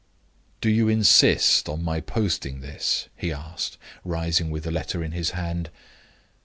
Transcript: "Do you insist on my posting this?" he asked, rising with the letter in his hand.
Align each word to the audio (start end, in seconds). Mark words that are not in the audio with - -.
"Do 0.61 0.69
you 0.71 0.89
insist 0.89 1.69
on 1.69 1.83
my 1.83 1.99
posting 2.01 2.61
this?" 2.61 3.07
he 3.15 3.31
asked, 3.31 3.77
rising 4.03 4.49
with 4.49 4.63
the 4.63 4.71
letter 4.71 5.03
in 5.03 5.11
his 5.11 5.29
hand. 5.37 5.69